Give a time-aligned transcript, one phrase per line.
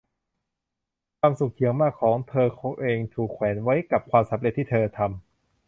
[1.19, 2.47] ความสุขอย่างมากของเธอ
[2.79, 5.09] เองถูกแขวนไว้กับความสำเร็จที่เธอทำ